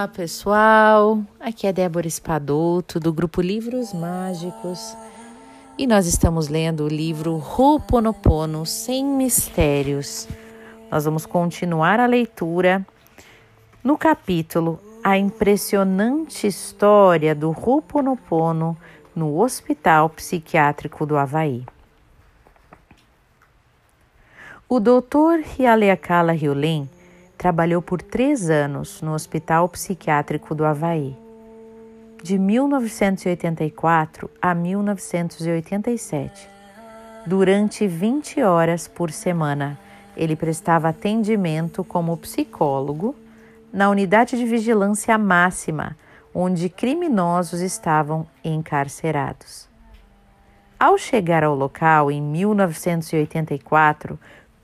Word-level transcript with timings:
Olá 0.00 0.08
pessoal, 0.08 1.22
aqui 1.38 1.66
é 1.66 1.74
Débora 1.74 2.08
Espadoto 2.08 2.98
do 2.98 3.12
grupo 3.12 3.42
Livros 3.42 3.92
Mágicos 3.92 4.96
e 5.76 5.86
nós 5.86 6.06
estamos 6.06 6.48
lendo 6.48 6.84
o 6.84 6.88
livro 6.88 7.34
Ho'oponopono 7.34 8.64
Sem 8.64 9.04
Mistérios. 9.04 10.26
Nós 10.90 11.04
vamos 11.04 11.26
continuar 11.26 12.00
a 12.00 12.06
leitura 12.06 12.82
no 13.84 13.98
capítulo 13.98 14.80
A 15.04 15.18
Impressionante 15.18 16.46
História 16.46 17.34
do 17.34 17.50
Ho'oponopono 17.50 18.74
no 19.14 19.38
Hospital 19.38 20.08
Psiquiátrico 20.08 21.04
do 21.04 21.18
Havaí. 21.18 21.66
O 24.66 24.80
Dr. 24.80 25.44
Hialeakala 25.58 26.32
Hyolin 26.32 26.88
trabalhou 27.40 27.80
por 27.80 28.02
três 28.02 28.50
anos 28.50 29.00
no 29.00 29.14
Hospital 29.14 29.66
Psiquiátrico 29.70 30.54
do 30.54 30.62
Havaí. 30.62 31.16
De 32.22 32.38
1984 32.38 34.30
a 34.42 34.54
1987. 34.54 36.46
Durante 37.24 37.86
20 37.86 38.42
horas 38.42 38.86
por 38.86 39.10
semana, 39.10 39.78
ele 40.14 40.36
prestava 40.36 40.90
atendimento 40.90 41.82
como 41.82 42.14
psicólogo 42.18 43.16
na 43.72 43.88
unidade 43.88 44.36
de 44.36 44.44
vigilância 44.44 45.16
máxima, 45.16 45.96
onde 46.34 46.68
criminosos 46.68 47.62
estavam 47.62 48.26
encarcerados. 48.44 49.66
Ao 50.78 50.98
chegar 50.98 51.42
ao 51.42 51.54
local 51.54 52.10
em 52.10 52.20
1984, 52.20 54.18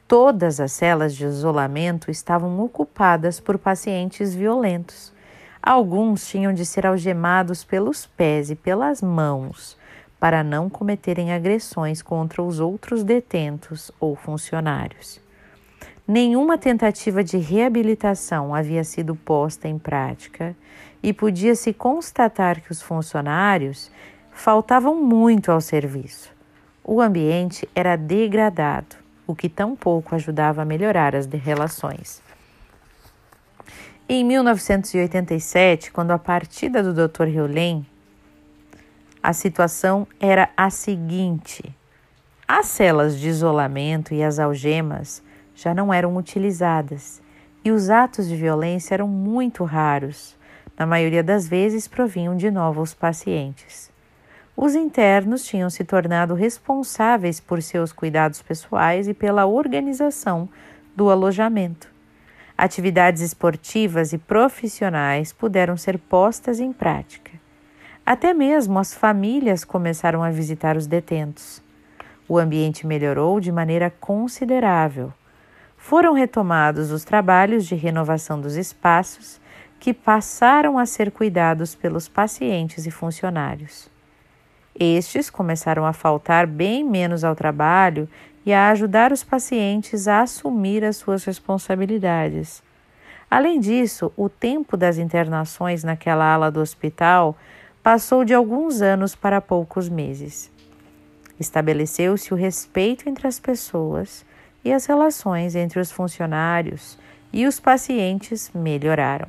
Todas 0.09 0.61
as 0.61 0.71
celas 0.71 1.17
de 1.17 1.25
isolamento 1.25 2.13
estavam 2.13 2.61
ocupadas 2.61 3.41
por 3.41 3.59
pacientes 3.59 4.33
violentos. 4.33 5.13
Alguns 5.61 6.29
tinham 6.29 6.53
de 6.53 6.65
ser 6.65 6.87
algemados 6.87 7.65
pelos 7.65 8.07
pés 8.07 8.49
e 8.49 8.55
pelas 8.55 9.03
mãos 9.03 9.77
para 10.21 10.45
não 10.45 10.71
cometerem 10.71 11.33
agressões 11.33 12.03
contra 12.03 12.41
os 12.41 12.61
outros 12.61 13.03
detentos 13.03 13.91
ou 13.99 14.15
funcionários. 14.15 15.21
Nenhuma 16.07 16.57
tentativa 16.57 17.25
de 17.25 17.37
reabilitação 17.37 18.55
havia 18.55 18.85
sido 18.85 19.17
posta 19.17 19.67
em 19.67 19.77
prática 19.77 20.55
e 21.03 21.13
podia-se 21.13 21.73
constatar 21.73 22.61
que 22.61 22.71
os 22.71 22.81
funcionários 22.81 23.91
faltavam 24.31 25.03
muito 25.03 25.51
ao 25.51 25.61
serviço. 25.61 26.33
O 26.85 27.01
ambiente 27.01 27.69
era 27.75 27.97
degradado 27.97 29.06
o 29.27 29.35
que 29.35 29.49
tampouco 29.49 30.15
ajudava 30.15 30.63
a 30.63 30.65
melhorar 30.65 31.15
as 31.17 31.27
relações. 31.27 32.23
Em 34.09 34.25
1987, 34.25 35.91
quando 35.91 36.13
a 36.13 36.19
partida 36.19 36.83
do 36.83 36.95
Dr. 36.95 37.27
Heulen, 37.29 37.85
a 39.21 39.33
situação 39.33 40.07
era 40.21 40.49
a 40.57 40.71
seguinte: 40.71 41.75
as 42.47 42.67
celas 42.67 43.19
de 43.19 43.29
isolamento 43.29 44.15
e 44.15 44.23
as 44.23 44.39
algemas 44.39 45.23
já 45.55 45.75
não 45.75 45.93
eram 45.93 46.17
utilizadas 46.17 47.21
e 47.65 47.73
os 47.73 47.91
atos 47.91 48.29
de 48.29 48.37
violência 48.37 48.95
eram 48.95 49.09
muito 49.09 49.65
raros. 49.65 50.37
Na 50.79 50.87
maioria 50.87 51.25
das 51.25 51.49
vezes 51.49 51.89
provinham 51.89 52.37
de 52.37 52.49
novos 52.49 52.95
pacientes. 52.95 53.91
Os 54.57 54.75
internos 54.75 55.45
tinham 55.45 55.69
se 55.69 55.85
tornado 55.85 56.33
responsáveis 56.33 57.39
por 57.39 57.61
seus 57.61 57.93
cuidados 57.93 58.41
pessoais 58.41 59.07
e 59.07 59.13
pela 59.13 59.45
organização 59.45 60.49
do 60.97 61.11
alojamento. 61.11 61.95
Atividades 62.57 63.21
esportivas 63.21 64.15
e 64.15 64.19
profissionais 64.19 65.31
puderam 65.31 65.77
ser 65.77 65.99
postas 65.99 66.59
em 66.59 66.73
prática. 66.73 67.33
Até 68.05 68.33
mesmo 68.33 68.79
as 68.79 68.95
famílias 68.95 69.63
começaram 69.63 70.23
a 70.23 70.31
visitar 70.31 70.75
os 70.75 70.87
detentos. 70.87 71.63
O 72.27 72.39
ambiente 72.39 72.87
melhorou 72.87 73.39
de 73.41 73.53
maneira 73.53 73.91
considerável. 73.91 75.13
Foram 75.77 76.15
retomados 76.15 76.91
os 76.91 77.05
trabalhos 77.05 77.67
de 77.67 77.75
renovação 77.75 78.41
dos 78.41 78.57
espaços, 78.57 79.39
que 79.79 79.93
passaram 79.93 80.79
a 80.79 80.87
ser 80.87 81.11
cuidados 81.11 81.75
pelos 81.75 82.09
pacientes 82.09 82.87
e 82.87 82.91
funcionários. 82.91 83.95
Estes 84.79 85.31
começaram 85.31 85.87
a 85.87 85.93
faltar 85.93 86.47
bem 86.47 86.85
menos 86.85 87.25
ao 87.25 87.35
trabalho 87.35 88.07
e 88.45 88.53
a 88.53 88.69
ajudar 88.71 89.11
os 89.11 89.25
pacientes 89.25 90.07
a 90.07 90.21
assumir 90.21 90.85
as 90.85 90.97
suas 90.97 91.25
responsabilidades. 91.25 92.63
Além 93.31 93.59
disso, 93.59 94.13
o 94.17 94.29
tempo 94.29 94.77
das 94.77 94.99
internações 94.99 95.83
naquela 95.83 96.33
ala 96.33 96.51
do 96.51 96.61
hospital 96.61 97.37
passou 97.83 98.25
de 98.25 98.35
alguns 98.35 98.83
anos 98.83 99.17
para 99.17 99.41
poucos 99.41 99.89
meses. 99.89 100.51
Estabeleceu-se 101.41 102.33
o 102.33 102.37
respeito 102.37 103.09
entre 103.09 103.27
as 103.27 103.41
pessoas 103.41 104.25
e 104.65 104.73
as 104.73 104.87
relações 104.87 105.57
entre 105.57 105.81
os 105.81 105.91
funcionários 105.91 106.99
e 107.33 107.47
os 107.47 107.59
pacientes 107.59 108.51
melhoraram. 108.55 109.29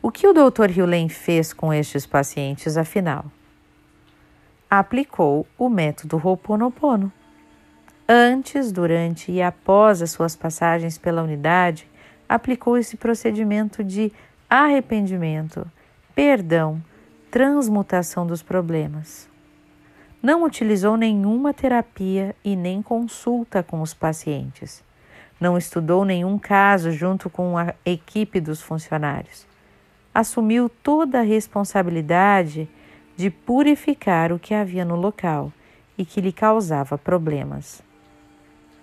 O 0.00 0.10
que 0.10 0.26
o 0.26 0.32
Dr. 0.32 0.70
Hewlett 0.76 1.12
fez 1.12 1.52
com 1.52 1.72
estes 1.72 2.06
pacientes, 2.06 2.76
afinal? 2.76 3.24
Aplicou 4.70 5.46
o 5.56 5.68
método 5.68 6.20
Ho'oponopono. 6.22 7.12
Antes, 8.08 8.72
durante 8.72 9.30
e 9.32 9.42
após 9.42 10.02
as 10.02 10.10
suas 10.10 10.34
passagens 10.34 10.98
pela 10.98 11.22
unidade, 11.22 11.88
aplicou 12.28 12.76
esse 12.76 12.96
procedimento 12.96 13.82
de 13.82 14.12
arrependimento, 14.48 15.66
perdão, 16.14 16.82
transmutação 17.30 18.26
dos 18.26 18.42
problemas. 18.42 19.28
Não 20.22 20.44
utilizou 20.44 20.96
nenhuma 20.96 21.54
terapia 21.54 22.34
e 22.44 22.56
nem 22.56 22.82
consulta 22.82 23.62
com 23.62 23.80
os 23.80 23.94
pacientes. 23.94 24.82
Não 25.40 25.56
estudou 25.56 26.04
nenhum 26.04 26.38
caso 26.38 26.90
junto 26.90 27.30
com 27.30 27.56
a 27.56 27.72
equipe 27.84 28.40
dos 28.40 28.60
funcionários. 28.60 29.46
Assumiu 30.12 30.68
toda 30.68 31.20
a 31.20 31.22
responsabilidade 31.22 32.68
de 33.18 33.30
purificar 33.30 34.30
o 34.30 34.38
que 34.38 34.54
havia 34.54 34.84
no 34.84 34.94
local 34.94 35.52
e 35.98 36.04
que 36.04 36.20
lhe 36.20 36.32
causava 36.32 36.96
problemas. 36.96 37.82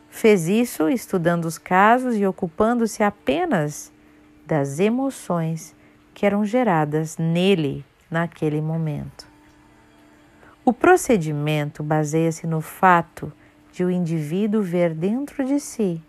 Fez 0.10 0.50
isso 0.50 0.90
estudando 0.90 1.46
os 1.46 1.58
casos 1.58 2.18
e 2.18 2.28
ocupando-se 2.28 3.02
apenas 3.02 3.94
das 4.46 4.78
emoções 4.78 5.74
que 6.14 6.26
eram 6.26 6.44
geradas 6.44 7.18
nele 7.18 7.86
naquele 8.12 8.60
momento. 8.60 9.26
O 10.66 10.74
procedimento 10.74 11.82
baseia-se 11.82 12.46
no 12.46 12.60
fato 12.60 13.32
de 13.72 13.86
o 13.86 13.90
indivíduo 13.90 14.62
ver 14.62 14.94
dentro 14.94 15.46
de 15.46 15.62
si 15.62 16.04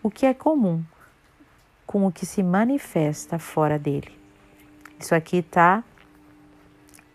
o 0.00 0.08
que 0.08 0.24
é 0.24 0.32
comum 0.32 0.84
com 1.84 2.06
o 2.06 2.12
que 2.12 2.24
se 2.24 2.44
manifesta 2.44 3.40
fora 3.40 3.76
dele. 3.76 4.16
Isso 5.00 5.16
aqui 5.16 5.38
está 5.38 5.82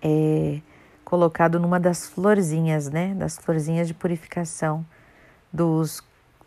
é, 0.02 0.60
colocado 1.04 1.60
numa 1.60 1.80
das 1.80 2.08
florzinhas, 2.08 2.90
né? 2.90 3.14
Das 3.16 3.38
florzinhas 3.38 3.88
de 3.88 3.94
purificação 3.94 4.86
dos, 5.52 6.04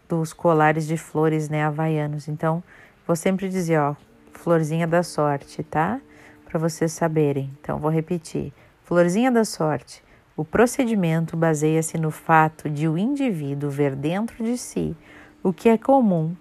dos 0.09 0.33
colares 0.33 0.87
de 0.87 0.97
flores, 0.97 1.49
né? 1.49 1.65
Havaianos. 1.65 2.29
Então, 2.29 2.63
vou 3.07 3.17
sempre 3.17 3.49
dizer, 3.49 3.79
ó, 3.79 3.95
florzinha 4.33 4.87
da 4.87 5.03
sorte, 5.03 5.63
tá? 5.63 6.01
Para 6.45 6.59
vocês 6.59 6.93
saberem. 6.93 7.51
Então, 7.61 7.79
vou 7.79 7.91
repetir. 7.91 8.53
Florzinha 8.85 9.31
da 9.31 9.45
sorte. 9.45 10.03
O 10.37 10.45
procedimento 10.45 11.37
baseia-se 11.37 11.99
no 11.99 12.11
fato 12.11 12.69
de 12.69 12.89
o 12.89 12.97
indivíduo 12.97 13.71
ver 13.71 13.95
dentro 13.95 14.43
de 14.43 14.57
si 14.57 14.97
o 15.43 15.53
que 15.53 15.69
é 15.69 15.79
comum 15.79 16.35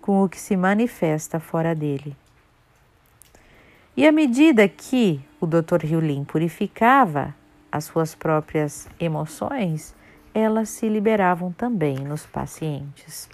com 0.00 0.22
o 0.22 0.28
que 0.28 0.38
se 0.40 0.56
manifesta 0.56 1.40
fora 1.40 1.74
dele. 1.74 2.16
E 3.96 4.06
à 4.06 4.12
medida 4.12 4.68
que 4.68 5.20
o 5.40 5.46
Dr. 5.46 5.84
Riulin 5.84 6.24
purificava 6.24 7.34
as 7.70 7.84
suas 7.84 8.14
próprias 8.14 8.88
emoções, 8.98 9.94
elas 10.32 10.68
se 10.68 10.88
liberavam 10.88 11.52
também 11.52 11.96
nos 11.98 12.24
pacientes. 12.26 13.28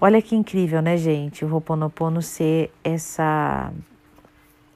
Olha 0.00 0.20
que 0.20 0.34
incrível, 0.34 0.82
né, 0.82 0.96
gente? 0.96 1.44
O 1.44 1.48
Roponopono 1.48 2.20
ser 2.20 2.72
essa 2.82 3.72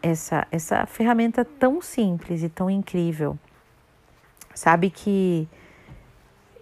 essa 0.02 0.46
essa 0.52 0.86
ferramenta 0.86 1.44
tão 1.44 1.82
simples 1.82 2.42
e 2.42 2.48
tão 2.48 2.70
incrível. 2.70 3.36
Sabe 4.54 4.88
que 4.88 5.48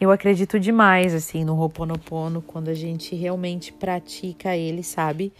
eu 0.00 0.10
acredito 0.10 0.58
demais 0.58 1.14
assim 1.14 1.44
no 1.44 1.54
Roponopono 1.54 2.42
quando 2.42 2.68
a 2.68 2.74
gente 2.74 3.14
realmente 3.14 3.72
pratica 3.72 4.56
ele, 4.56 4.82
sabe? 4.82 5.32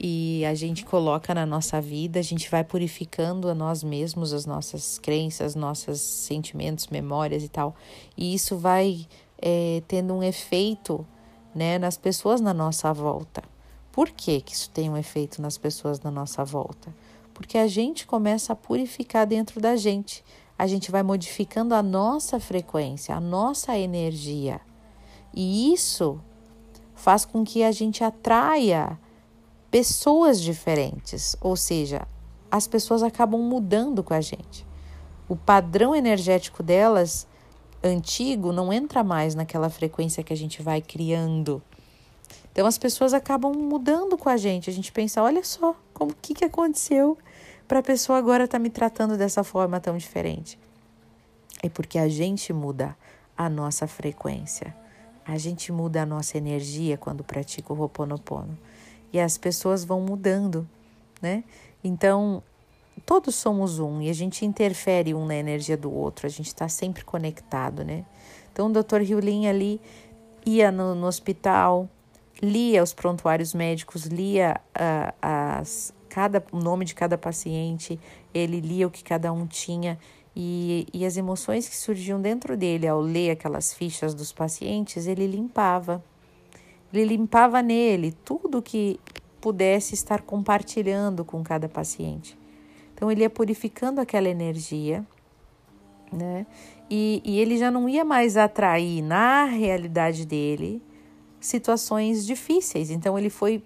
E 0.00 0.44
a 0.44 0.54
gente 0.54 0.84
coloca 0.84 1.34
na 1.34 1.44
nossa 1.44 1.80
vida, 1.80 2.20
a 2.20 2.22
gente 2.22 2.48
vai 2.48 2.62
purificando 2.62 3.48
a 3.48 3.54
nós 3.54 3.82
mesmos, 3.82 4.32
as 4.32 4.46
nossas 4.46 4.96
crenças, 4.96 5.56
nossos 5.56 6.00
sentimentos, 6.00 6.86
memórias 6.86 7.42
e 7.42 7.48
tal. 7.48 7.74
E 8.16 8.32
isso 8.32 8.56
vai 8.56 9.08
é, 9.42 9.82
tendo 9.88 10.14
um 10.14 10.22
efeito 10.22 11.04
né, 11.52 11.80
nas 11.80 11.96
pessoas 11.96 12.40
na 12.40 12.54
nossa 12.54 12.92
volta. 12.92 13.42
Por 13.90 14.10
que, 14.10 14.40
que 14.40 14.52
isso 14.52 14.70
tem 14.70 14.88
um 14.88 14.96
efeito 14.96 15.42
nas 15.42 15.58
pessoas 15.58 15.98
na 15.98 16.12
nossa 16.12 16.44
volta? 16.44 16.94
Porque 17.34 17.58
a 17.58 17.66
gente 17.66 18.06
começa 18.06 18.52
a 18.52 18.56
purificar 18.56 19.26
dentro 19.26 19.60
da 19.60 19.74
gente. 19.74 20.24
A 20.56 20.68
gente 20.68 20.92
vai 20.92 21.02
modificando 21.02 21.74
a 21.74 21.82
nossa 21.82 22.38
frequência, 22.38 23.16
a 23.16 23.20
nossa 23.20 23.76
energia. 23.76 24.60
E 25.34 25.72
isso 25.72 26.20
faz 26.94 27.24
com 27.24 27.42
que 27.44 27.64
a 27.64 27.72
gente 27.72 28.04
atraia 28.04 28.96
pessoas 29.70 30.40
diferentes, 30.40 31.36
ou 31.40 31.56
seja, 31.56 32.06
as 32.50 32.66
pessoas 32.66 33.02
acabam 33.02 33.40
mudando 33.40 34.02
com 34.02 34.14
a 34.14 34.20
gente. 34.20 34.66
O 35.28 35.36
padrão 35.36 35.94
energético 35.94 36.62
delas 36.62 37.26
antigo 37.82 38.52
não 38.52 38.72
entra 38.72 39.04
mais 39.04 39.34
naquela 39.34 39.68
frequência 39.68 40.22
que 40.22 40.32
a 40.32 40.36
gente 40.36 40.62
vai 40.62 40.80
criando. 40.80 41.62
Então 42.50 42.66
as 42.66 42.78
pessoas 42.78 43.14
acabam 43.14 43.52
mudando 43.52 44.16
com 44.16 44.28
a 44.28 44.36
gente. 44.36 44.70
A 44.70 44.72
gente 44.72 44.90
pensa, 44.90 45.22
olha 45.22 45.44
só, 45.44 45.76
como 45.92 46.14
que 46.14 46.34
que 46.34 46.44
aconteceu 46.44 47.16
para 47.68 47.80
a 47.80 47.82
pessoa 47.82 48.18
agora 48.18 48.44
estar 48.44 48.58
tá 48.58 48.62
me 48.62 48.70
tratando 48.70 49.16
dessa 49.16 49.44
forma 49.44 49.78
tão 49.78 49.96
diferente? 49.96 50.58
É 51.62 51.68
porque 51.68 51.98
a 51.98 52.08
gente 52.08 52.52
muda 52.52 52.96
a 53.36 53.48
nossa 53.48 53.86
frequência. 53.86 54.74
A 55.24 55.36
gente 55.36 55.70
muda 55.70 56.02
a 56.02 56.06
nossa 56.06 56.38
energia 56.38 56.96
quando 56.96 57.22
pratica 57.22 57.72
o 57.72 57.78
Ho'oponopono. 57.78 58.56
E 59.12 59.20
as 59.20 59.38
pessoas 59.38 59.84
vão 59.84 60.00
mudando, 60.00 60.68
né? 61.20 61.44
Então, 61.82 62.42
todos 63.06 63.34
somos 63.34 63.78
um 63.78 64.02
e 64.02 64.10
a 64.10 64.12
gente 64.12 64.44
interfere 64.44 65.14
um 65.14 65.24
na 65.24 65.34
energia 65.34 65.76
do 65.76 65.92
outro, 65.92 66.26
a 66.26 66.30
gente 66.30 66.48
está 66.48 66.68
sempre 66.68 67.04
conectado, 67.04 67.84
né? 67.84 68.04
Então, 68.52 68.66
o 68.66 68.72
Dr. 68.72 69.00
Riulin 69.02 69.46
ali 69.46 69.80
ia 70.44 70.72
no, 70.72 70.94
no, 70.94 71.06
hospital, 71.06 71.88
lia 72.42 72.82
os 72.82 72.92
prontuários 72.92 73.54
médicos, 73.54 74.06
lia 74.06 74.60
uh, 74.70 75.14
as, 75.22 75.94
cada, 76.08 76.44
o 76.50 76.58
nome 76.58 76.84
de 76.84 76.94
cada 76.94 77.16
paciente, 77.16 77.98
ele 78.34 78.60
lia 78.60 78.86
o 78.86 78.90
que 78.90 79.04
cada 79.04 79.32
um 79.32 79.46
tinha 79.46 79.98
e, 80.34 80.86
e 80.92 81.04
as 81.04 81.16
emoções 81.16 81.68
que 81.68 81.76
surgiam 81.76 82.20
dentro 82.20 82.56
dele 82.56 82.86
ao 82.86 83.00
ler 83.00 83.30
aquelas 83.30 83.74
fichas 83.74 84.14
dos 84.14 84.32
pacientes, 84.32 85.06
ele 85.06 85.26
limpava. 85.26 86.02
Ele 86.92 87.04
limpava 87.04 87.62
nele 87.62 88.12
tudo 88.24 88.62
que 88.62 88.98
pudesse 89.40 89.94
estar 89.94 90.22
compartilhando 90.22 91.24
com 91.24 91.42
cada 91.42 91.68
paciente. 91.68 92.36
Então 92.94 93.10
ele 93.10 93.22
ia 93.22 93.30
purificando 93.30 94.00
aquela 94.00 94.28
energia, 94.28 95.06
né? 96.12 96.46
E, 96.90 97.22
e 97.24 97.38
ele 97.38 97.56
já 97.58 97.70
não 97.70 97.88
ia 97.88 98.04
mais 98.04 98.36
atrair 98.36 99.02
na 99.02 99.44
realidade 99.44 100.26
dele 100.26 100.82
situações 101.40 102.26
difíceis. 102.26 102.90
Então 102.90 103.18
ele 103.18 103.30
foi 103.30 103.62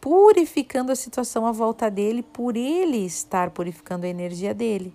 purificando 0.00 0.92
a 0.92 0.96
situação 0.96 1.46
à 1.46 1.52
volta 1.52 1.90
dele 1.90 2.22
por 2.22 2.56
ele 2.56 3.04
estar 3.04 3.50
purificando 3.50 4.06
a 4.06 4.08
energia 4.08 4.52
dele. 4.52 4.92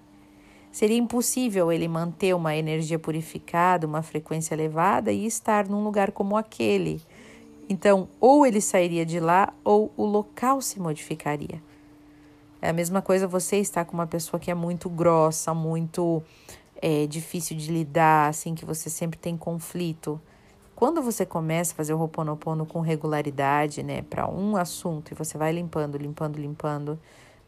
Seria 0.72 0.98
impossível 0.98 1.72
ele 1.72 1.88
manter 1.88 2.34
uma 2.34 2.56
energia 2.56 2.98
purificada, 2.98 3.86
uma 3.86 4.02
frequência 4.02 4.56
elevada 4.56 5.12
e 5.12 5.26
estar 5.26 5.68
num 5.68 5.84
lugar 5.84 6.12
como 6.12 6.36
aquele. 6.36 7.00
Então, 7.70 8.10
ou 8.20 8.46
ele 8.46 8.62
sairia 8.62 9.06
de 9.06 9.20
lá 9.20 9.54
ou 9.64 9.92
o 9.96 10.06
local 10.06 10.62
se 10.62 10.80
modificaria. 10.80 11.62
É 12.62 12.70
a 12.70 12.74
mesma 12.74 13.02
coisa 13.02 13.28
você 13.28 13.58
estar 13.58 13.84
com 13.84 13.94
uma 13.94 14.08
pessoa 14.08 14.40
que 14.40 14.50
é 14.50 14.56
muito 14.56 14.90
grossa, 14.90 15.54
muito 15.54 16.24
é, 16.82 17.06
difícil 17.08 17.58
de 17.58 17.72
lidar, 17.72 18.30
assim, 18.30 18.56
que 18.56 18.64
você 18.64 18.90
sempre 18.90 19.20
tem 19.20 19.36
conflito. 19.36 20.20
Quando 20.74 21.02
você 21.02 21.26
começa 21.26 21.74
a 21.74 21.76
fazer 21.76 21.94
o 21.94 22.00
Ho'oponopono 22.00 22.66
com 22.66 22.80
regularidade, 22.80 23.84
né, 23.84 24.02
para 24.02 24.30
um 24.30 24.56
assunto 24.56 25.12
e 25.12 25.16
você 25.16 25.38
vai 25.38 25.52
limpando, 25.52 25.98
limpando, 25.98 26.38
limpando, 26.40 27.00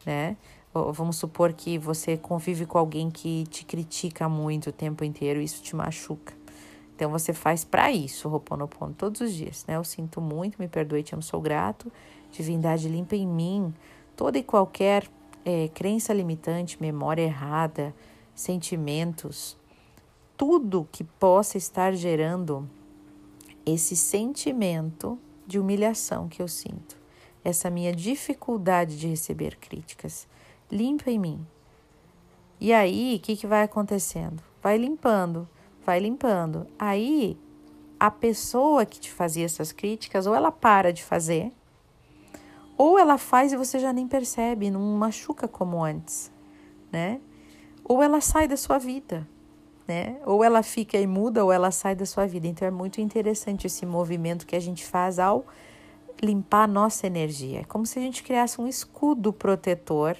né, 0.04 0.36
vamos 0.72 1.16
supor 1.16 1.54
que 1.54 1.78
você 1.78 2.18
convive 2.18 2.66
com 2.66 2.76
alguém 2.76 3.10
que 3.10 3.44
te 3.46 3.64
critica 3.64 4.28
muito 4.28 4.68
o 4.68 4.72
tempo 4.72 5.02
inteiro, 5.02 5.40
isso 5.40 5.62
te 5.62 5.74
machuca. 5.74 6.35
Então 6.96 7.10
você 7.10 7.34
faz 7.34 7.62
para 7.62 7.92
isso, 7.92 8.26
Roponopono, 8.26 8.94
todos 8.94 9.20
os 9.20 9.32
dias, 9.32 9.66
né? 9.68 9.76
Eu 9.76 9.84
sinto 9.84 10.18
muito, 10.18 10.58
me 10.58 10.66
perdoe, 10.66 11.02
te 11.02 11.14
amo, 11.14 11.22
sou 11.22 11.42
grato. 11.42 11.92
Divindade 12.32 12.88
limpa 12.88 13.14
em 13.14 13.26
mim 13.26 13.72
toda 14.16 14.38
e 14.38 14.42
qualquer 14.42 15.06
é, 15.44 15.68
crença 15.68 16.14
limitante, 16.14 16.80
memória 16.80 17.22
errada, 17.22 17.94
sentimentos, 18.34 19.56
tudo 20.36 20.88
que 20.90 21.04
possa 21.04 21.58
estar 21.58 21.94
gerando 21.94 22.68
esse 23.64 23.94
sentimento 23.94 25.18
de 25.46 25.58
humilhação 25.58 26.28
que 26.28 26.40
eu 26.40 26.48
sinto, 26.48 26.96
essa 27.44 27.68
minha 27.68 27.92
dificuldade 27.92 28.98
de 28.98 29.06
receber 29.06 29.56
críticas 29.56 30.26
limpa 30.70 31.10
em 31.10 31.18
mim. 31.18 31.46
E 32.58 32.72
aí, 32.72 33.16
o 33.16 33.20
que, 33.20 33.36
que 33.36 33.46
vai 33.46 33.62
acontecendo? 33.62 34.42
Vai 34.62 34.78
limpando, 34.78 35.46
vai 35.86 36.00
limpando. 36.00 36.66
Aí, 36.76 37.38
a 37.98 38.10
pessoa 38.10 38.84
que 38.84 38.98
te 38.98 39.10
fazia 39.10 39.44
essas 39.44 39.70
críticas, 39.70 40.26
ou 40.26 40.34
ela 40.34 40.50
para 40.50 40.92
de 40.92 41.04
fazer, 41.04 41.52
ou 42.76 42.98
ela 42.98 43.16
faz 43.16 43.52
e 43.52 43.56
você 43.56 43.78
já 43.78 43.92
nem 43.92 44.08
percebe, 44.08 44.68
não 44.68 44.80
machuca 44.80 45.46
como 45.46 45.82
antes, 45.82 46.30
né? 46.90 47.20
Ou 47.84 48.02
ela 48.02 48.20
sai 48.20 48.48
da 48.48 48.56
sua 48.56 48.78
vida, 48.78 49.26
né? 49.86 50.18
Ou 50.26 50.42
ela 50.42 50.62
fica 50.62 50.98
e 50.98 51.06
muda, 51.06 51.44
ou 51.44 51.52
ela 51.52 51.70
sai 51.70 51.94
da 51.94 52.04
sua 52.04 52.26
vida. 52.26 52.48
Então 52.48 52.66
é 52.66 52.70
muito 52.70 53.00
interessante 53.00 53.68
esse 53.68 53.86
movimento 53.86 54.44
que 54.44 54.56
a 54.56 54.60
gente 54.60 54.84
faz 54.84 55.20
ao 55.20 55.46
limpar 56.20 56.64
a 56.64 56.66
nossa 56.66 57.06
energia. 57.06 57.60
É 57.60 57.64
como 57.64 57.86
se 57.86 57.98
a 57.98 58.02
gente 58.02 58.22
criasse 58.22 58.60
um 58.60 58.66
escudo 58.66 59.32
protetor 59.32 60.16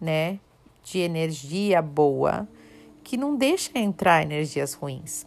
né, 0.00 0.38
de 0.84 0.98
energia 0.98 1.80
boa 1.80 2.46
que 3.02 3.16
não 3.16 3.36
deixa 3.36 3.70
entrar 3.78 4.22
energias 4.22 4.74
ruins. 4.74 5.26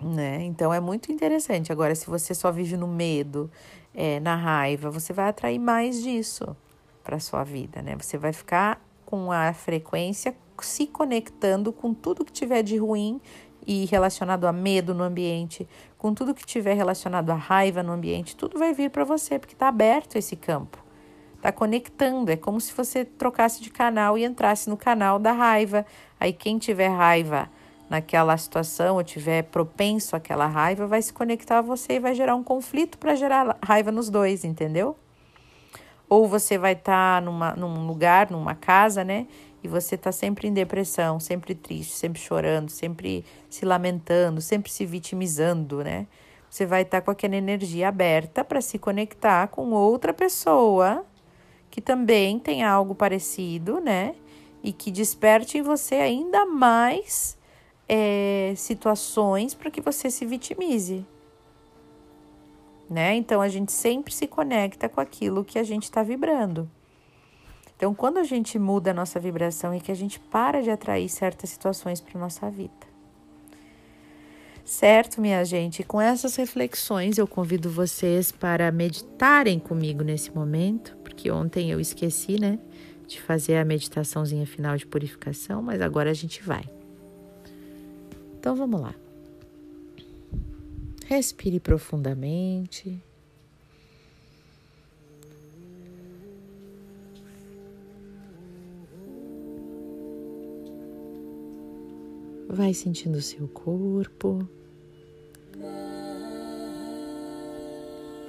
Né? 0.00 0.42
Então 0.44 0.72
é 0.72 0.80
muito 0.80 1.10
interessante. 1.10 1.72
Agora, 1.72 1.94
se 1.94 2.06
você 2.06 2.34
só 2.34 2.50
vive 2.50 2.76
no 2.76 2.86
medo, 2.86 3.50
é, 3.94 4.20
na 4.20 4.36
raiva, 4.36 4.90
você 4.90 5.12
vai 5.12 5.28
atrair 5.28 5.58
mais 5.58 6.02
disso 6.02 6.56
para 7.02 7.20
sua 7.20 7.44
vida, 7.44 7.80
né? 7.82 7.96
Você 8.00 8.18
vai 8.18 8.32
ficar 8.32 8.82
com 9.04 9.30
a 9.30 9.52
frequência 9.52 10.34
se 10.60 10.86
conectando 10.86 11.72
com 11.72 11.92
tudo 11.92 12.24
que 12.24 12.32
tiver 12.32 12.62
de 12.62 12.76
ruim 12.76 13.20
e 13.66 13.86
relacionado 13.86 14.46
a 14.46 14.52
medo 14.52 14.94
no 14.94 15.02
ambiente, 15.02 15.68
com 15.98 16.12
tudo 16.12 16.34
que 16.34 16.44
tiver 16.44 16.74
relacionado 16.74 17.30
a 17.30 17.34
raiva 17.34 17.82
no 17.82 17.92
ambiente, 17.92 18.36
tudo 18.36 18.58
vai 18.58 18.74
vir 18.74 18.90
para 18.90 19.04
você 19.04 19.38
porque 19.38 19.54
está 19.54 19.68
aberto 19.68 20.16
esse 20.16 20.36
campo. 20.36 20.83
Está 21.44 21.52
conectando, 21.52 22.32
é 22.32 22.38
como 22.38 22.58
se 22.58 22.72
você 22.72 23.04
trocasse 23.04 23.60
de 23.60 23.68
canal 23.68 24.16
e 24.16 24.24
entrasse 24.24 24.66
no 24.70 24.78
canal 24.78 25.18
da 25.18 25.30
raiva. 25.30 25.84
Aí 26.18 26.32
quem 26.32 26.56
tiver 26.56 26.88
raiva 26.88 27.50
naquela 27.90 28.34
situação 28.38 28.96
ou 28.96 29.04
tiver 29.04 29.42
propenso 29.42 30.16
àquela 30.16 30.46
raiva 30.46 30.86
vai 30.86 31.02
se 31.02 31.12
conectar 31.12 31.58
a 31.58 31.60
você 31.60 31.96
e 31.96 32.00
vai 32.00 32.14
gerar 32.14 32.34
um 32.34 32.42
conflito 32.42 32.96
para 32.96 33.14
gerar 33.14 33.58
raiva 33.62 33.92
nos 33.92 34.08
dois, 34.08 34.42
entendeu? 34.42 34.96
Ou 36.08 36.26
você 36.26 36.56
vai 36.56 36.72
estar 36.72 37.22
tá 37.22 37.54
num 37.54 37.86
lugar, 37.86 38.30
numa 38.30 38.54
casa, 38.54 39.04
né? 39.04 39.26
E 39.62 39.68
você 39.68 39.96
está 39.96 40.10
sempre 40.10 40.48
em 40.48 40.52
depressão, 40.54 41.20
sempre 41.20 41.54
triste, 41.54 41.92
sempre 41.92 42.22
chorando, 42.22 42.70
sempre 42.70 43.22
se 43.50 43.66
lamentando, 43.66 44.40
sempre 44.40 44.72
se 44.72 44.86
vitimizando, 44.86 45.84
né? 45.84 46.06
Você 46.48 46.64
vai 46.64 46.80
estar 46.80 47.02
tá 47.02 47.04
com 47.04 47.10
aquela 47.10 47.36
energia 47.36 47.88
aberta 47.88 48.42
para 48.42 48.62
se 48.62 48.78
conectar 48.78 49.48
com 49.48 49.72
outra 49.72 50.14
pessoa 50.14 51.04
que 51.74 51.80
também 51.80 52.38
tem 52.38 52.62
algo 52.62 52.94
parecido, 52.94 53.80
né? 53.80 54.14
E 54.62 54.72
que 54.72 54.92
desperte 54.92 55.58
em 55.58 55.62
você 55.62 55.96
ainda 55.96 56.46
mais 56.46 57.36
é, 57.88 58.54
situações 58.56 59.54
para 59.54 59.72
que 59.72 59.80
você 59.80 60.08
se 60.08 60.24
vitimize. 60.24 61.04
Né? 62.88 63.16
Então 63.16 63.40
a 63.40 63.48
gente 63.48 63.72
sempre 63.72 64.14
se 64.14 64.28
conecta 64.28 64.88
com 64.88 65.00
aquilo 65.00 65.44
que 65.44 65.58
a 65.58 65.64
gente 65.64 65.82
está 65.82 66.00
vibrando. 66.04 66.70
Então, 67.76 67.92
quando 67.92 68.18
a 68.18 68.22
gente 68.22 68.56
muda 68.56 68.92
a 68.92 68.94
nossa 68.94 69.18
vibração 69.18 69.74
e 69.74 69.80
que 69.80 69.90
a 69.90 69.96
gente 69.96 70.20
para 70.20 70.62
de 70.62 70.70
atrair 70.70 71.08
certas 71.08 71.50
situações 71.50 72.00
para 72.00 72.20
nossa 72.20 72.48
vida. 72.48 72.93
Certo, 74.74 75.20
minha 75.20 75.44
gente? 75.44 75.84
Com 75.84 76.00
essas 76.00 76.34
reflexões, 76.34 77.16
eu 77.16 77.28
convido 77.28 77.70
vocês 77.70 78.32
para 78.32 78.72
meditarem 78.72 79.56
comigo 79.60 80.02
nesse 80.02 80.32
momento 80.32 80.96
porque 80.96 81.30
ontem 81.30 81.70
eu 81.70 81.78
esqueci, 81.78 82.40
né, 82.40 82.58
de 83.06 83.22
fazer 83.22 83.56
a 83.56 83.64
meditaçãozinha 83.64 84.44
final 84.44 84.76
de 84.76 84.84
purificação, 84.84 85.62
mas 85.62 85.80
agora 85.80 86.10
a 86.10 86.12
gente 86.12 86.42
vai. 86.42 86.68
Então 88.36 88.56
vamos 88.56 88.80
lá. 88.80 88.92
Respire 91.06 91.60
profundamente. 91.60 93.00
Vai 102.48 102.74
sentindo 102.74 103.18
o 103.18 103.22
seu 103.22 103.46
corpo. 103.46 104.63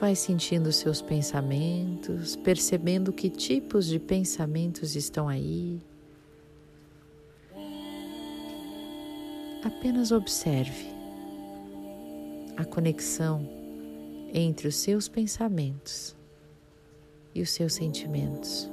Vai 0.06 0.14
sentindo 0.14 0.72
seus 0.72 1.02
pensamentos, 1.02 2.36
percebendo 2.36 3.12
que 3.12 3.28
tipos 3.28 3.88
de 3.88 3.98
pensamentos 3.98 4.96
estão 4.96 5.28
aí. 5.28 5.82
Apenas 9.64 10.12
observe 10.12 10.86
a 12.56 12.64
conexão 12.64 13.50
entre 14.32 14.68
os 14.68 14.76
seus 14.76 15.08
pensamentos 15.08 16.16
e 17.34 17.42
os 17.42 17.50
seus 17.50 17.74
sentimentos. 17.74 18.70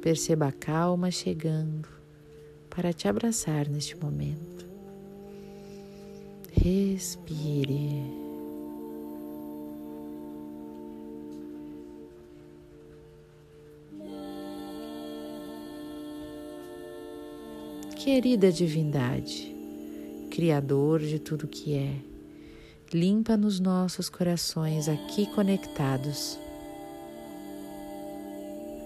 Perceba 0.00 0.46
a 0.46 0.52
calma 0.52 1.10
chegando 1.10 1.86
para 2.70 2.94
te 2.94 3.06
abraçar 3.06 3.68
neste 3.68 3.94
momento. 3.94 4.49
Respire. 6.62 8.04
Querida 17.96 18.52
divindade, 18.52 19.56
Criador 20.30 21.00
de 21.00 21.18
tudo 21.18 21.48
que 21.48 21.74
é, 21.74 21.94
limpa 22.92 23.38
nos 23.38 23.58
nossos 23.58 24.10
corações 24.10 24.86
aqui 24.86 25.24
conectados 25.34 26.38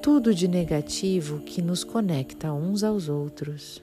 tudo 0.00 0.32
de 0.32 0.46
negativo 0.46 1.40
que 1.40 1.60
nos 1.60 1.82
conecta 1.82 2.52
uns 2.52 2.84
aos 2.84 3.08
outros. 3.08 3.82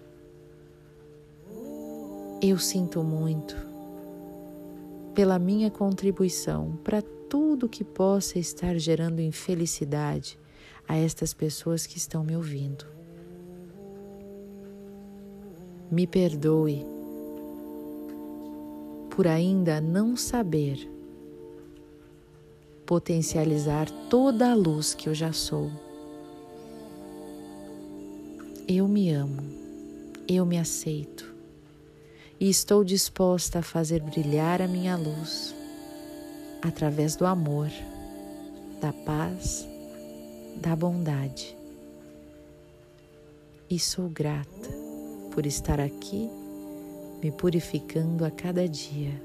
Eu 2.41 2.57
sinto 2.60 3.03
muito 3.03 3.71
pela 5.13 5.38
minha 5.38 5.70
contribuição 5.70 6.77
para 6.84 7.01
tudo 7.01 7.70
que 7.70 7.84
possa 7.84 8.39
estar 8.39 8.77
gerando 8.77 9.22
infelicidade 9.22 10.39
a 10.88 10.98
estas 10.98 11.34
pessoas 11.34 11.86
que 11.86 11.98
estão 11.98 12.24
me 12.24 12.36
ouvindo. 12.36 12.86
Me 15.89 16.08
perdoe 16.08 16.86
por 19.10 19.27
ainda 19.27 19.82
não 19.82 20.15
saber 20.15 20.89
potencializar 22.86 23.89
toda 24.10 24.51
a 24.51 24.56
luz 24.56 24.94
que 24.94 25.08
eu 25.08 25.13
já 25.13 25.34
sou. 25.34 25.70
Eu 28.68 28.88
me 28.88 29.12
amo, 29.12 29.44
eu 30.27 30.46
me 30.46 30.58
aceito 30.58 31.31
e 32.41 32.50
estou 32.50 32.83
disposta 32.83 33.60
a 33.60 33.62
fazer 33.62 34.01
brilhar 34.01 34.63
a 34.63 34.67
minha 34.67 34.98
luz 34.98 35.53
através 36.60 37.15
do 37.15 37.27
amor, 37.27 37.69
da 38.81 38.91
paz, 38.91 39.63
da 40.55 40.75
bondade. 40.75 41.55
E 43.69 43.77
sou 43.77 44.10
grata 44.10 44.69
por 45.31 45.45
estar 45.45 45.79
aqui 45.79 46.27
me 47.21 47.31
purificando 47.31 48.25
a 48.25 48.31
cada 48.31 48.67
dia. 48.67 49.21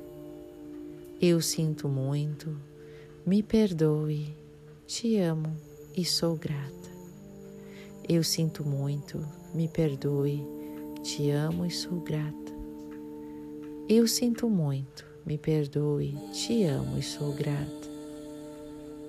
Eu 1.18 1.40
sinto 1.40 1.88
muito, 1.88 2.54
me 3.25 3.42
perdoe, 3.42 4.37
te 4.87 5.16
amo 5.16 5.56
e 5.96 6.04
sou 6.04 6.37
grata. 6.37 6.90
Eu 8.06 8.23
sinto 8.23 8.62
muito, 8.62 9.26
me 9.54 9.68
perdoe, 9.68 10.46
te 11.02 11.30
amo 11.30 11.64
e 11.64 11.70
sou 11.70 11.99
grata. 12.00 12.46
Eu 13.88 14.07
sinto 14.07 14.49
muito, 14.49 15.05
me 15.25 15.38
perdoe, 15.38 16.14
te 16.33 16.64
amo 16.64 16.99
e 16.99 17.02
sou 17.02 17.33
grata. 17.33 17.87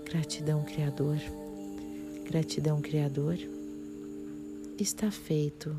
Gratidão, 0.06 0.64
Criador. 0.64 1.18
Gratidão, 2.26 2.82
Criador. 2.82 3.38
Está 4.80 5.10
feito 5.12 5.76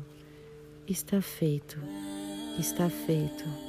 está 0.91 1.21
feito, 1.21 1.77
está 2.57 2.89
feito. 2.89 3.68